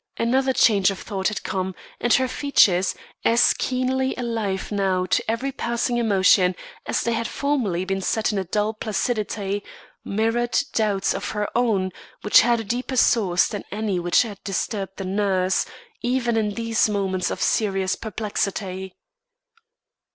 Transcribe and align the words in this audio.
Another 0.17 0.51
change 0.51 0.89
of 0.89 0.97
thought 0.97 1.27
had 1.27 1.43
come, 1.43 1.75
and 1.99 2.11
her 2.15 2.27
features, 2.27 2.95
as 3.23 3.53
keenly 3.53 4.15
alive 4.15 4.71
now 4.71 5.05
to 5.05 5.23
every 5.29 5.51
passing 5.51 5.97
emotion 5.99 6.55
as 6.87 7.03
they 7.03 7.13
had 7.13 7.27
formerly 7.27 7.85
been 7.85 8.01
set 8.01 8.31
in 8.31 8.39
a 8.39 8.43
dull 8.43 8.73
placidity, 8.73 9.63
mirrored 10.03 10.57
doubts 10.73 11.13
of 11.13 11.29
her 11.33 11.47
own, 11.55 11.91
which 12.23 12.41
had 12.41 12.59
a 12.59 12.63
deeper 12.63 12.97
source 12.97 13.47
than 13.47 13.63
any 13.71 13.99
which 13.99 14.23
had 14.23 14.43
disturbed 14.43 14.97
the 14.97 15.05
nurse, 15.05 15.67
even 16.01 16.35
in 16.35 16.55
these 16.55 16.89
moments 16.89 17.29
of 17.29 17.39
serious 17.39 17.95
perplexity. 17.95 18.95